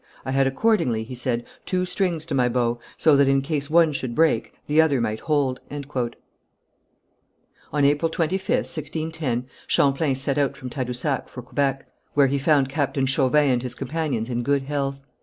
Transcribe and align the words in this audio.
"I 0.25 0.31
had 0.31 0.47
accordingly," 0.47 1.03
he 1.03 1.13
said, 1.13 1.45
"two 1.63 1.85
strings 1.85 2.25
to 2.25 2.33
my 2.33 2.49
bow, 2.49 2.79
so 2.97 3.15
that, 3.15 3.27
in 3.27 3.43
case 3.43 3.69
one 3.69 3.91
should 3.91 4.15
break, 4.15 4.51
the 4.65 4.81
other 4.81 4.99
might 4.99 5.19
hold." 5.19 5.59
On 5.71 5.77
April 7.85 8.09
25th, 8.09 8.65
1610, 8.71 9.45
Champlain 9.67 10.15
set 10.15 10.39
out 10.39 10.57
from 10.57 10.71
Tadousac 10.71 11.29
for 11.29 11.43
Quebec, 11.43 11.85
where 12.15 12.25
he 12.25 12.39
found 12.39 12.67
Captain 12.67 13.05
Chauvin 13.05 13.51
and 13.51 13.61
his 13.61 13.75
companions 13.75 14.27
in 14.27 14.41
good 14.41 14.63
health. 14.63 15.03